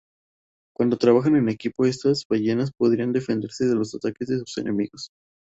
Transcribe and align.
Cuando 0.75 0.97
trabajaban 0.97 1.37
en 1.43 1.49
equipo, 1.49 1.85
estas 1.85 2.25
ballenas 2.27 2.71
podían 2.75 3.13
defenderse 3.13 3.65
de 3.67 3.75
los 3.75 3.93
ataques 3.93 4.29
de 4.29 4.39
sus 4.39 4.57
enemigos. 4.57 5.11